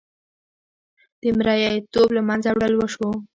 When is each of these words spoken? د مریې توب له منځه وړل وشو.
د 1.21 1.23
مریې 1.37 1.71
توب 1.93 2.09
له 2.17 2.21
منځه 2.27 2.49
وړل 2.53 2.73
وشو. 2.77 3.09